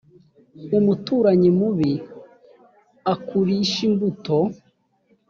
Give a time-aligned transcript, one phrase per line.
[0.77, 1.91] umuturanyi mubi
[3.13, 4.39] akurishimbuto.